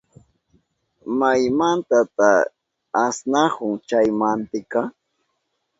[1.19, 2.29] ¿Maymantata
[3.05, 4.81] asnahun chay mantika?